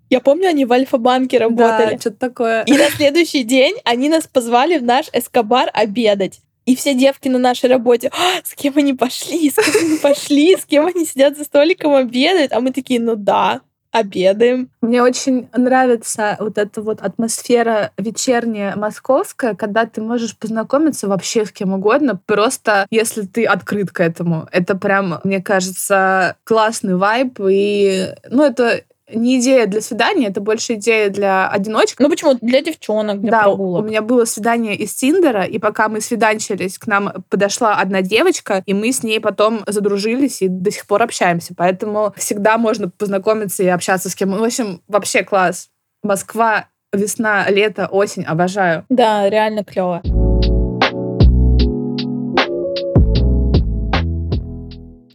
[0.08, 1.94] Я помню, они в Альфа-банке работали.
[1.94, 2.62] Да, что-то такое.
[2.64, 6.40] И на следующий день они нас позвали в наш эскобар обедать.
[6.64, 10.56] И все девки на нашей работе, а, с кем они пошли, с кем они пошли,
[10.56, 12.52] с кем они сидят за столиком, обедают.
[12.52, 13.60] А мы такие, ну да,
[13.92, 14.70] обедаем.
[14.80, 21.52] Мне очень нравится вот эта вот атмосфера вечерняя московская, когда ты можешь познакомиться вообще с
[21.52, 24.48] кем угодно, просто если ты открыт к этому.
[24.52, 30.74] Это прям, мне кажется, классный вайб, и, ну, это не идея для свидания, это больше
[30.74, 32.00] идея для одиночек.
[32.00, 32.34] Ну почему?
[32.40, 33.84] Для девчонок, для да, прогулок.
[33.84, 38.62] у меня было свидание из Тиндера, и пока мы свиданчились, к нам подошла одна девочка,
[38.66, 41.54] и мы с ней потом задружились и до сих пор общаемся.
[41.56, 44.32] Поэтому всегда можно познакомиться и общаться с кем.
[44.32, 45.68] В общем, вообще класс.
[46.02, 48.84] Москва, весна, лето, осень, обожаю.
[48.88, 50.02] Да, реально клево.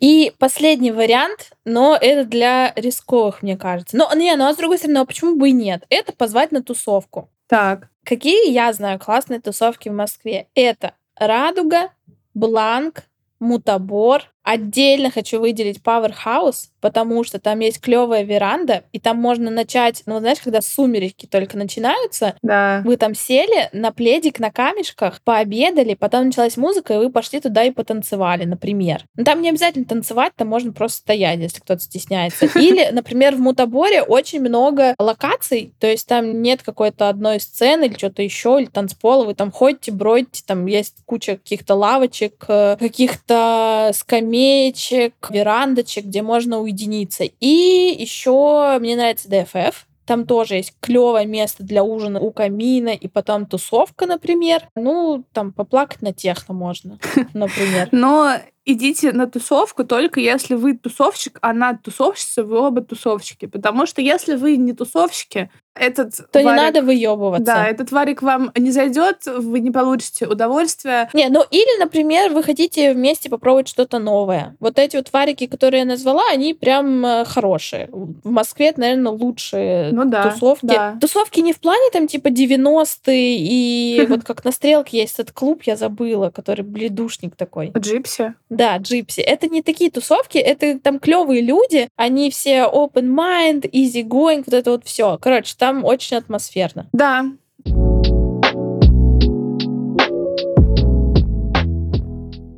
[0.01, 3.95] И последний вариант, но это для рисковых, мне кажется.
[3.95, 5.85] Но не, ну а с другой стороны, а почему бы и нет?
[5.89, 7.29] Это позвать на тусовку.
[7.47, 7.89] Так.
[8.03, 10.47] Какие я знаю классные тусовки в Москве?
[10.55, 11.91] Это Радуга,
[12.33, 13.03] Бланк,
[13.39, 20.01] Мутабор, Отдельно хочу выделить Powerhouse, потому что там есть клевая веранда, и там можно начать,
[20.07, 22.81] ну, знаешь, когда сумерки только начинаются, да.
[22.83, 27.63] вы там сели на пледик на камешках, пообедали, потом началась музыка, и вы пошли туда
[27.63, 29.05] и потанцевали, например.
[29.15, 32.45] Но там не обязательно танцевать, там можно просто стоять, если кто-то стесняется.
[32.55, 37.93] Или, например, в Мутаборе очень много локаций, то есть там нет какой-то одной сцены или
[37.95, 43.91] что-то еще, или танцпола, вы там ходите, бродите, там есть куча каких-то лавочек, э, каких-то
[43.93, 47.25] скамей, скамеечек, верандочек, где можно уединиться.
[47.39, 49.87] И еще мне нравится ДФФ.
[50.05, 54.67] Там тоже есть клевое место для ужина у камина, и потом тусовка, например.
[54.75, 56.97] Ну, там поплакать на техно можно,
[57.33, 57.89] например.
[57.91, 58.37] Но
[58.71, 63.45] идите на тусовку только если вы тусовщик, а она тусовщица, вы оба тусовщики.
[63.45, 67.45] Потому что если вы не тусовщики, этот то варик, не надо выебываться.
[67.45, 71.09] Да, этот варик вам не зайдет, вы не получите удовольствия.
[71.13, 74.55] Не, ну или, например, вы хотите вместе попробовать что-то новое.
[74.59, 77.87] Вот эти вот варики, которые я назвала, они прям э, хорошие.
[77.91, 80.65] В Москве это, наверное, лучшие ну, да, тусовки.
[80.65, 80.97] Да.
[80.99, 85.63] Тусовки не в плане там типа 90-е и вот как на Стрелке есть этот клуб,
[85.63, 87.71] я забыла, который бледушник такой.
[87.77, 88.33] Джипси.
[88.61, 89.21] Да, джипси.
[89.21, 94.53] Это не такие тусовки, это там клевые люди, они все open mind, easy going, вот
[94.53, 95.17] это вот все.
[95.19, 96.87] Короче, там очень атмосферно.
[96.93, 97.25] Да.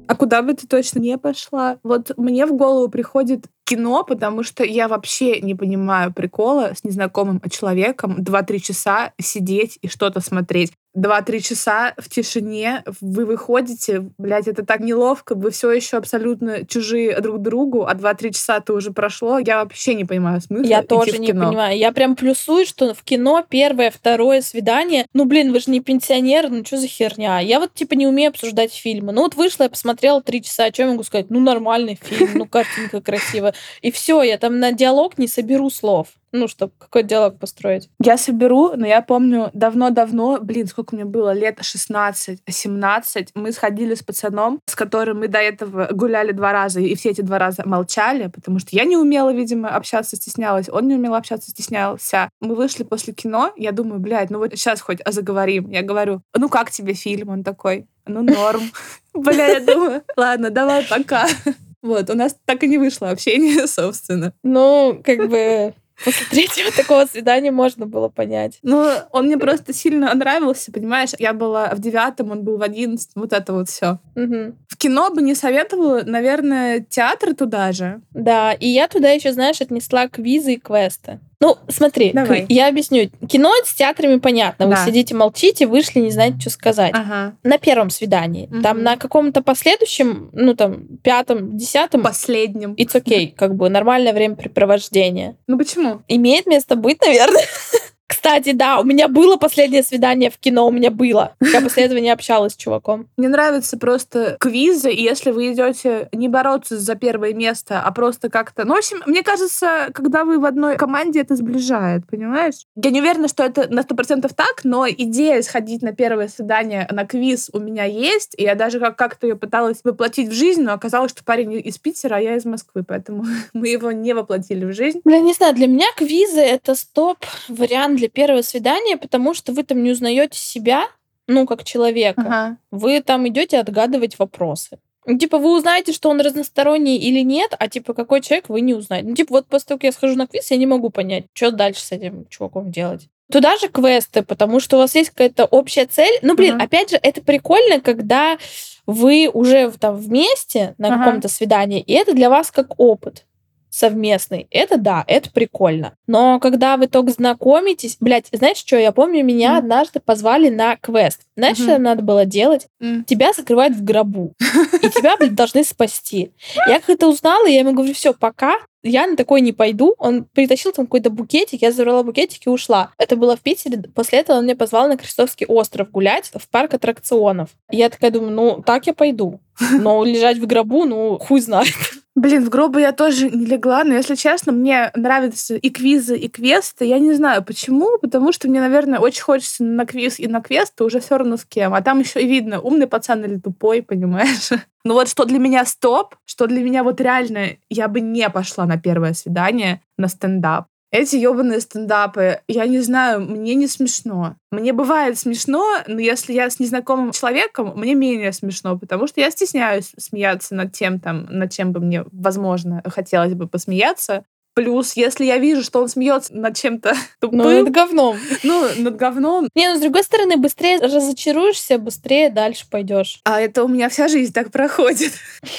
[0.09, 1.77] А куда бы ты точно не пошла?
[1.83, 7.41] Вот мне в голову приходит кино, потому что я вообще не понимаю прикола с незнакомым
[7.49, 14.65] человеком 2-3 часа сидеть и что-то смотреть два-три часа в тишине, вы выходите, блядь, это
[14.65, 19.39] так неловко, вы все еще абсолютно чужие друг другу, а два-три часа то уже прошло,
[19.39, 21.77] я вообще не понимаю смысла Я тоже не понимаю.
[21.77, 26.49] Я прям плюсую, что в кино первое, второе свидание, ну, блин, вы же не пенсионер,
[26.49, 27.39] ну, что за херня?
[27.39, 29.13] Я вот, типа, не умею обсуждать фильмы.
[29.13, 31.29] Ну, вот вышла, я посмотрела три часа, что я могу сказать?
[31.29, 33.53] Ну, нормальный фильм, ну, картинка красивая.
[33.81, 37.89] И все, я там на диалог не соберу слов ну, чтобы какой диалог построить.
[38.01, 44.03] Я соберу, но я помню давно-давно, блин, сколько мне было, лет 16-17, мы сходили с
[44.03, 48.27] пацаном, с которым мы до этого гуляли два раза, и все эти два раза молчали,
[48.27, 52.29] потому что я не умела, видимо, общаться, стеснялась, он не умел общаться, стеснялся.
[52.41, 55.69] Мы вышли после кино, я думаю, блядь, ну вот сейчас хоть заговорим.
[55.69, 57.29] Я говорю, ну как тебе фильм?
[57.29, 58.63] Он такой, ну норм.
[59.13, 61.27] Бля, я думаю, ладно, давай, пока.
[61.83, 64.33] Вот, у нас так и не вышло общение, собственно.
[64.41, 68.59] Ну, как бы После третьего такого свидания можно было понять.
[68.63, 71.11] Ну, он мне просто сильно нравился, понимаешь?
[71.19, 73.99] Я была в девятом, он был в одиннадцатом, вот это вот все.
[74.15, 74.55] Угу.
[74.67, 78.01] В кино бы не советовала, наверное, театр туда же.
[78.11, 81.19] Да, и я туда еще, знаешь, отнесла квизы и квесты.
[81.43, 82.45] Ну, смотри, Давай.
[82.47, 83.09] я объясню.
[83.27, 84.65] Кино с театрами понятно.
[84.65, 84.85] Вы Да.
[84.85, 86.91] сидите, молчите, вышли, не знаете, что сказать.
[86.95, 87.35] Ага.
[87.43, 88.47] На первом свидании.
[88.63, 88.83] Там Мгм.
[88.83, 92.75] на каком-то последующем, ну там, пятом, десятом, Последним.
[92.75, 95.35] it's okay, как бы нормальное времяпрепровождение.
[95.47, 96.01] Ну почему?
[96.07, 97.43] Имеет место быть, наверное.
[98.13, 101.33] Кстати, да, у меня было последнее свидание в кино, у меня было.
[101.41, 103.07] Я после этого не общалась с чуваком.
[103.17, 108.29] Мне нравятся просто квизы, и если вы идете не бороться за первое место, а просто
[108.29, 108.65] как-то...
[108.65, 112.67] Ну, в общем, мне кажется, когда вы в одной команде, это сближает, понимаешь?
[112.75, 116.87] Я не уверена, что это на сто процентов так, но идея сходить на первое свидание
[116.91, 120.61] на квиз у меня есть, и я даже как- как-то ее пыталась воплотить в жизнь,
[120.61, 124.65] но оказалось, что парень из Питера, а я из Москвы, поэтому мы его не воплотили
[124.65, 125.01] в жизнь.
[125.03, 129.81] Бля, не знаю, для меня квизы— это стоп-вариант для первого свидания, потому что вы там
[129.81, 130.87] не узнаете себя,
[131.27, 132.21] ну, как человека.
[132.21, 132.57] Ага.
[132.69, 134.77] Вы там идете отгадывать вопросы.
[135.05, 138.73] Ну, Типа, вы узнаете, что он разносторонний или нет, а типа, какой человек, вы не
[138.73, 139.07] узнаете.
[139.07, 141.51] Ну, типа, вот после того, как я схожу на квиз, я не могу понять, что
[141.51, 143.07] дальше с этим чуваком делать.
[143.31, 146.19] Туда же квесты, потому что у вас есть какая-то общая цель.
[146.21, 146.65] Ну, блин, Ага.
[146.65, 148.37] опять же, это прикольно, когда
[148.85, 150.97] вы уже там вместе на Ага.
[151.05, 153.25] каком-то свидании, и это для вас как опыт
[153.73, 154.47] совместный.
[154.51, 155.93] Это да, это прикольно.
[156.07, 157.97] Но когда вы только знакомитесь...
[157.99, 159.57] Блядь, знаешь что, я помню, меня Мгм.
[159.59, 161.21] однажды позвали на квест.
[161.35, 161.67] Знаешь, Мгм.
[161.67, 162.67] что надо было делать?
[162.79, 163.03] М.
[163.05, 164.33] тебя закрывают в гробу,
[164.81, 166.31] и тебя, блин, должны спасти.
[166.67, 169.95] Я как это узнала, я ему говорю, все, пока, я на такой не пойду.
[169.97, 172.91] Он притащил там какой-то букетик, я забрала букетик и ушла.
[172.97, 173.81] Это было в Питере.
[173.95, 177.49] После этого он меня позвал на Крестовский остров гулять в парк аттракционов.
[177.71, 179.39] Я такая думаю, ну, так я пойду.
[179.71, 181.73] Но лежать в гробу, ну, хуй знает.
[182.15, 186.29] Блин, в гробу я тоже не легла, но, если честно, мне нравятся и квизы, и
[186.29, 186.85] квесты.
[186.85, 190.83] Я не знаю, почему, потому что мне, наверное, очень хочется на квиз и на квесты
[190.83, 191.73] уже все равно с кем.
[191.73, 194.49] А там еще и видно, умный пацан или тупой, понимаешь?
[194.85, 198.65] Ну вот что для меня стоп, что для меня вот реально я бы не пошла
[198.65, 200.65] на первое свидание на стендап.
[200.93, 204.35] Эти ебаные стендапы, я не знаю, мне не смешно.
[204.51, 209.31] Мне бывает смешно, но если я с незнакомым человеком, мне менее смешно, потому что я
[209.31, 214.23] стесняюсь смеяться над тем, там, над чем бы мне, возможно, хотелось бы посмеяться.
[214.55, 218.17] Плюс, если я вижу, что он смеется над чем-то тупым, Ну, это говном.
[218.43, 223.19] ну, над говном, Не, ну, с другой стороны, быстрее разочаруешься, быстрее дальше пойдешь.
[223.23, 225.11] а это у меня вся жизнь так проходит.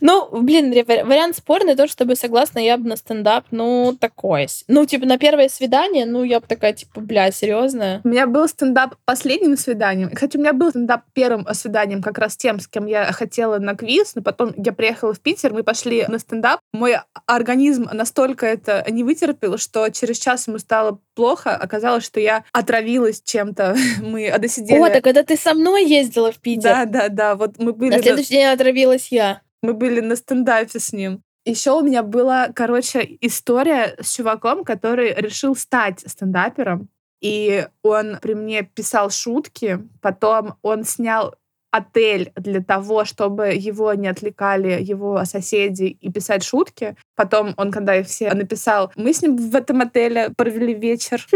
[0.00, 4.46] Ну, блин, вариант спорный, тоже с тобой согласна, я бы на стендап, ну, такое.
[4.68, 8.00] Ну, типа, на первое свидание, ну, я бы такая, типа, бля, серьезно.
[8.04, 10.10] У меня был стендап последним свиданием.
[10.10, 13.74] Кстати, у меня был стендап первым свиданием как раз тем, с кем я хотела на
[13.74, 16.60] квиз, но потом я приехала в Питер, мы пошли на стендап.
[16.72, 21.54] Мой организм настолько это не вытерпел, что через час ему стало плохо.
[21.56, 23.76] Оказалось, что я отравилась чем-то.
[24.02, 24.78] Мы досидели.
[24.78, 26.70] О, так это ты со мной ездила в Питер.
[26.70, 27.34] Да, да, да.
[27.36, 29.42] Вот мы были, на, следующий день отравилась я.
[29.62, 31.22] мы были на стендапе с ним.
[31.44, 36.88] Еще у меня была, короче, история с чуваком, который решил стать стендапером.
[37.20, 39.80] И он при мне писал шутки.
[40.00, 41.34] Потом он снял
[41.70, 46.96] отель для того, чтобы его не отвлекали его соседи и писать шутки.
[47.14, 51.26] Потом он, когда их все написал, мы с ним в этом отеле провели вечер.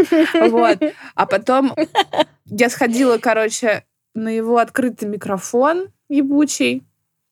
[0.49, 0.79] Вот.
[1.15, 1.73] А потом
[2.45, 3.83] я сходила, короче,
[4.15, 6.83] на его открытый микрофон ебучий.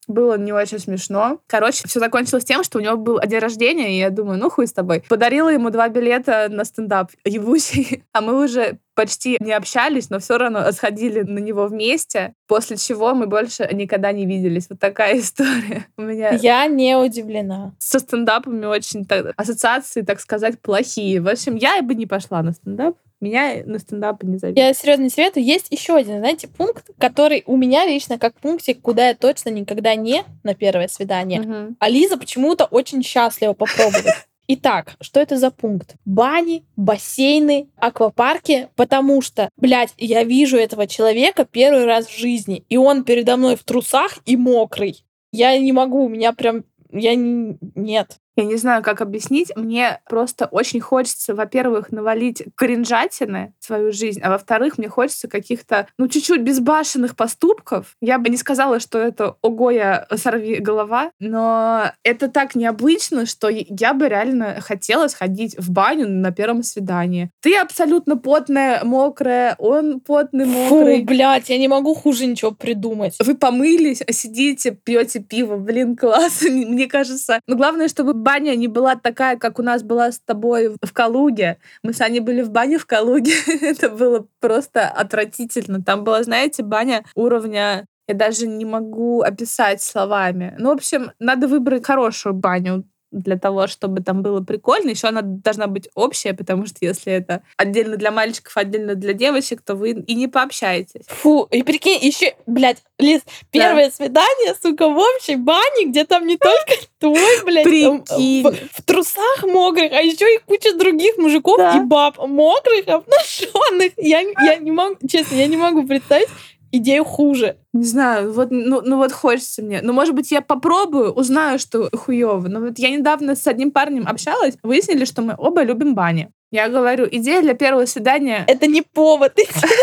[0.08, 1.40] Было не очень смешно.
[1.48, 4.68] Короче, все закончилось тем, что у него был день рождения, и я думаю, ну хуй
[4.68, 5.04] с тобой.
[5.08, 10.38] Подарила ему два билета на стендап ебучий, а мы уже почти не общались, но все
[10.38, 14.68] равно сходили на него вместе, после чего мы больше никогда не виделись.
[14.70, 15.86] Вот такая история.
[15.98, 17.74] У меня Я не удивлена.
[17.80, 21.22] со стендапами очень так- ассоциации, так сказать, плохие.
[21.22, 22.98] В общем, я бы не пошла на стендап.
[23.22, 24.58] Меня на стендап не зовут.
[24.58, 25.46] Я серьезно не советую.
[25.46, 29.94] Есть еще один, знаете, пункт, который у меня лично как пунктик, куда я точно никогда
[29.94, 31.42] не на первое свидание.
[31.42, 31.78] Мгм.
[31.80, 34.16] А Лиза почему-то очень счастлива попробовать.
[34.48, 35.96] Итак, что это за пункт?
[36.04, 42.76] Бани, бассейны, аквапарки, потому что, блядь, я вижу этого человека первый раз в жизни, и
[42.76, 45.06] он передо мной в трусах и мокрый.
[45.32, 47.58] Я не могу, у меня прям, я не...
[47.76, 48.18] нет.
[48.36, 49.52] Я не знаю, как объяснить.
[49.56, 55.88] Мне просто очень хочется, во-первых, навалить кринжатины в свою жизнь, а во-вторых, мне хочется каких-то,
[55.98, 57.96] ну, чуть-чуть безбашенных поступков.
[58.02, 63.50] Я бы не сказала, что это ого, я сорви голова, но это так необычно, что
[63.50, 67.32] я бы реально хотела сходить в баню на первом свидании.
[67.42, 71.00] Ты абсолютно потная, мокрая, он потный, мокрый.
[71.00, 73.16] Фу, блядь, я не могу хуже ничего придумать.
[73.20, 76.42] Вы помылись, сидите, пьете пиво, блин, класс.
[76.50, 80.76] Мне кажется, но главное, чтобы баня не была такая, как у нас была с тобой
[80.82, 81.58] в Калуге.
[81.84, 83.34] Мы с Аней были в бане в Калуге.
[83.62, 85.84] Это было просто отвратительно.
[85.84, 90.56] Там была, знаете, баня уровня я даже не могу описать словами.
[90.58, 92.84] Ну, в общем, надо выбрать хорошую баню.
[93.12, 94.90] Для того, чтобы там было прикольно.
[94.90, 99.62] Еще она должна быть общая, потому что если это отдельно для мальчиков, отдельно для девочек,
[99.62, 101.06] то вы и не пообщаетесь.
[101.08, 103.96] Фу, и прикинь, еще, блядь, Лиз, первое да.
[103.96, 108.44] свидание, сука, в общей бане, где там не только твой, блядь, прикинь.
[108.44, 111.78] В, в трусах мокрых, а еще и куча других мужиков да.
[111.78, 113.94] и баб мокрых, обнаженных.
[113.98, 116.30] Я, я не могу, честно, я не могу представить,
[116.72, 117.58] идею хуже.
[117.74, 119.82] Не знаю, вот, ну, ну вот хочется мне.
[119.82, 122.48] Ну, может быть, я попробую, узнаю, что хуево.
[122.48, 126.32] Но вот я недавно с одним парнем общалась, выяснили, что мы оба любим бани.
[126.52, 128.44] Я говорю, идея для первого свидания...
[128.46, 129.54] Это не повод идти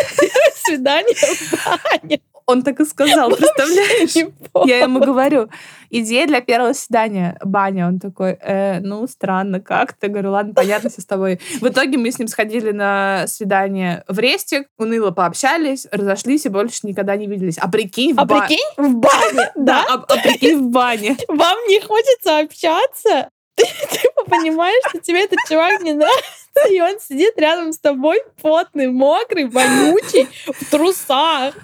[0.68, 2.20] свидание в бане.
[2.48, 4.32] Он так и сказал, представляешь?
[4.66, 5.50] Я ему говорю,
[5.90, 7.88] идея для первого свидания, баня.
[7.88, 10.08] Он такой, э, ну, странно как-то.
[10.08, 11.40] Говорю, ладно, понятно, все с тобой.
[11.60, 16.80] В итоге мы с ним сходили на свидание в Рестик, уныло пообщались, разошлись и больше
[16.84, 17.58] никогда не виделись.
[17.58, 18.40] А прикинь, в, а ба...
[18.40, 18.66] прикинь?
[18.78, 19.84] в бане, да?
[19.86, 21.18] А, а прикинь, в бане.
[21.28, 23.28] Вам не хочется общаться?
[23.58, 26.47] Ты, ты понимаешь, что тебе этот чувак не нравится?
[26.70, 31.54] И он сидит рядом с тобой, потный, мокрый, вонючий, в трусах.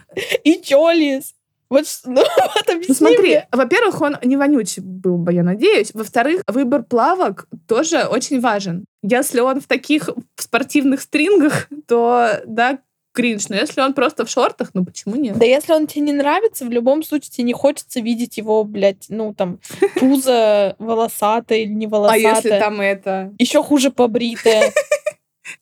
[0.44, 1.34] И чё, Лиз?
[1.70, 2.22] Вот, ну,
[2.54, 3.48] вот объясни ну, смотри, мне.
[3.50, 5.90] во-первых, он не вонючий был бы, я надеюсь.
[5.92, 8.84] Во-вторых, выбор плавок тоже очень важен.
[9.02, 12.78] Если он в таких спортивных стрингах, то, да,
[13.14, 13.48] кринж.
[13.48, 15.38] Но если он просто в шортах, ну почему нет?
[15.38, 19.06] Да если он тебе не нравится, в любом случае тебе не хочется видеть его, блядь,
[19.08, 19.60] ну там,
[19.96, 22.32] пузо волосатое или не волосатое.
[22.32, 23.32] А если там это...
[23.38, 24.72] Еще хуже побритое.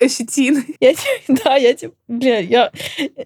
[0.01, 0.63] Щетина.
[0.81, 0.95] Я,
[1.29, 2.73] да, я типа, бля, я...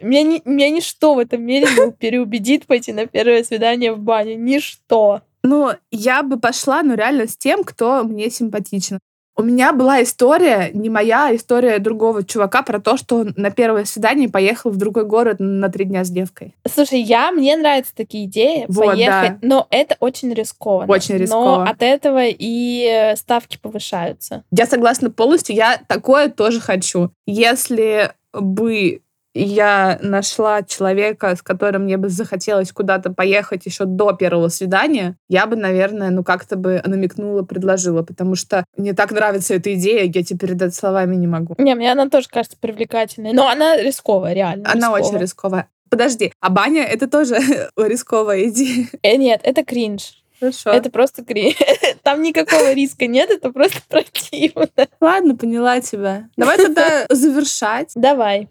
[0.00, 4.36] Меня, меня ничто в этом мире не переубедит пойти на первое свидание в баню.
[4.36, 5.22] Ничто.
[5.42, 8.98] Ну, я бы пошла, ну, реально с тем, кто мне симпатичен.
[9.38, 13.50] У меня была история, не моя, а история другого чувака про то, что он на
[13.50, 16.54] первое свидание поехал в другой город на три дня с девкой.
[16.66, 19.46] Слушай, я, мне нравятся такие идеи, вот, поехать, да.
[19.46, 20.90] но это очень рискованно.
[20.90, 21.64] Очень рискованно.
[21.64, 24.44] Но от этого и ставки повышаются.
[24.50, 27.10] Я согласна полностью, я такое тоже хочу.
[27.26, 29.02] Если бы
[29.36, 35.46] я нашла человека, с которым мне бы захотелось куда-то поехать еще до первого свидания, я
[35.46, 40.22] бы, наверное, ну как-то бы намекнула, предложила, потому что мне так нравится эта идея, я
[40.22, 41.54] тебе передать словами не могу.
[41.58, 44.64] Не, мне она тоже кажется привлекательной, но она рисковая, реально.
[44.70, 45.02] Она рисковая.
[45.02, 45.68] очень рисковая.
[45.88, 47.36] Подожди, а баня— это тоже
[47.76, 48.88] рисковая идея?
[49.02, 50.22] Э, нет, это кринж.
[50.40, 50.70] Хорошо.
[50.70, 51.56] Это просто кринж.
[52.02, 54.68] Там никакого риска нет, это просто противно.
[55.00, 56.28] Ладно, поняла тебя.
[56.36, 57.92] Давай тогда завершать.
[57.94, 58.48] Давай.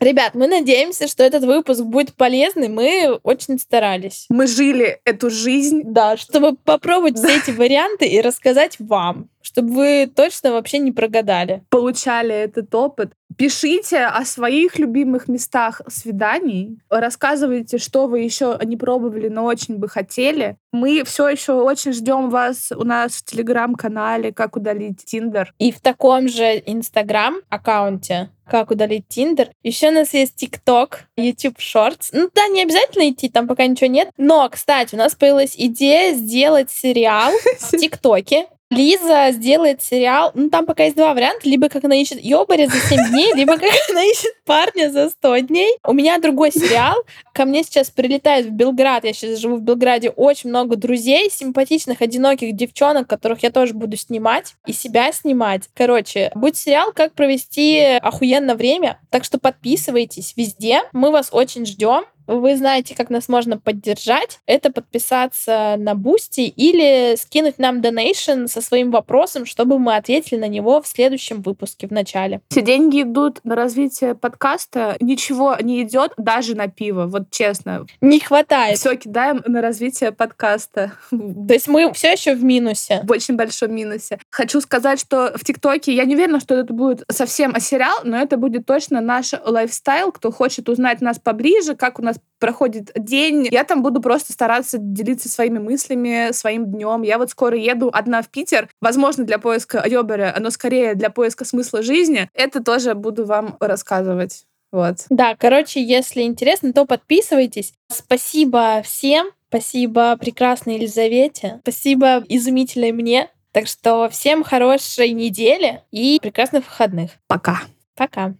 [0.00, 2.68] Ребят, мы надеемся, что этот выпуск будет полезный.
[2.68, 4.24] Мы очень старались.
[4.30, 5.82] Мы жили эту жизнь.
[5.84, 11.62] Да, чтобы попробовать все эти варианты и рассказать вам, чтобы вы точно вообще не прогадали.
[11.70, 13.12] Получали этот опыт.
[13.36, 16.78] Пишите о своих любимых местах свиданий.
[16.88, 20.56] Рассказывайте, что вы еще не пробовали, но очень бы хотели.
[20.72, 25.54] Мы все еще очень ждем вас у нас в телеграм-канале «Как удалить Тиндер».
[25.58, 29.50] И в таком же инстаграм-аккаунте как удалить Тиндер.
[29.62, 32.08] Еще у нас есть ТикТок, YouTube Shorts.
[32.12, 34.10] Ну да, не обязательно идти, там пока ничего нет.
[34.16, 38.46] Но, кстати, у нас появилась идея сделать сериал в ТикТоке.
[38.70, 42.78] Лиза сделает сериал, ну там пока есть два варианта, либо как она ищет Йобаря за
[42.78, 45.76] 7 дней, либо как она ищет парня за 100 дней.
[45.84, 46.96] У меня другой сериал,
[47.32, 52.00] ко мне сейчас прилетает в Белград, я сейчас живу в Белграде, очень много друзей, симпатичных,
[52.00, 55.64] одиноких девчонок, которых я тоже буду снимать, и себя снимать.
[55.74, 62.04] Короче, будет сериал «Как провести охуенно время», так что подписывайтесь везде, мы вас очень ждем.
[62.30, 64.38] Вы знаете, как нас можно поддержать.
[64.46, 70.46] Это подписаться на Boosty или скинуть нам donation со своим вопросом, чтобы мы ответили на
[70.46, 72.40] него в следующем выпуске в начале.
[72.48, 74.96] Все деньги идут на развитие подкаста.
[75.00, 77.84] Ничего не идет даже на пиво, вот честно.
[78.00, 78.78] Не хватает.
[78.78, 80.92] Все кидаем на развитие подкаста.
[81.10, 83.00] То есть мы все еще в минусе.
[83.02, 84.20] В очень большом минусе.
[84.30, 88.36] Хочу сказать, что в ТикТоке я не уверена, что это будет совсем сериал, но это
[88.36, 90.12] будет точно наш lifestyle.
[90.12, 93.48] Кто хочет узнать нас поближе, как у нас проходит день.
[93.50, 97.02] Я там буду просто стараться делиться своими мыслями, своим днем.
[97.02, 98.68] Я вот скоро еду одна в Питер.
[98.80, 102.28] Возможно, для поиска ёбаря, но скорее для поиска смысла жизни.
[102.34, 104.46] Это тоже буду вам рассказывать.
[104.72, 104.96] Вот.
[105.10, 107.74] Да, короче, если интересно, то подписывайтесь.
[107.88, 109.30] Спасибо всем.
[109.48, 111.58] Спасибо прекрасной Елизавете.
[111.62, 113.28] Спасибо изумительной мне.
[113.52, 117.10] Так что всем хорошей недели и прекрасных выходных.
[117.26, 117.62] Пока.
[117.96, 118.34] Пока.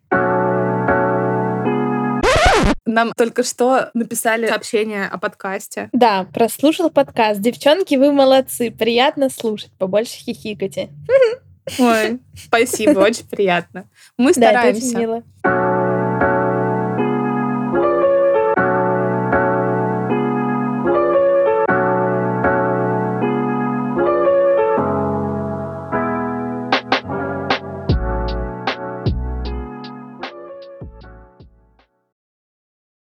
[2.86, 5.88] Нам только что написали сообщение о подкасте.
[5.92, 7.40] Да, прослушал подкаст.
[7.40, 8.70] Девчонки, вы молодцы.
[8.70, 9.70] Приятно слушать.
[9.78, 10.88] Побольше хихикайте.
[11.78, 13.84] Ой, спасибо, очень приятно.
[14.16, 14.62] Мы стараемся.
[14.62, 15.79] Да, это очень мило.